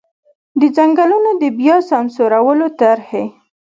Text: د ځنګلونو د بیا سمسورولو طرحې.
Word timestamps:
د 0.59 0.61
ځنګلونو 0.75 1.29
د 1.41 1.43
بیا 1.59 1.75
سمسورولو 1.89 2.67
طرحې. 2.79 3.23